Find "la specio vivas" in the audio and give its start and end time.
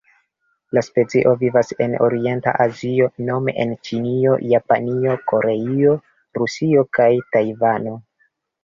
0.77-1.69